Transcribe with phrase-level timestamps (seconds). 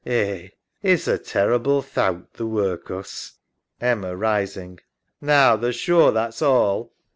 [0.03, 0.49] Eh,
[0.81, 3.33] it's a terrible thowt, the workus,
[3.79, 4.79] EMMA (rising).
[5.21, 6.91] Now tha's sure that's all.?